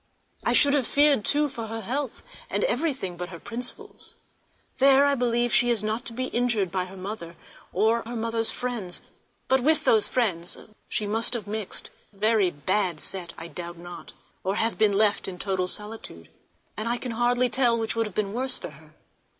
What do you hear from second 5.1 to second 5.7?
believe she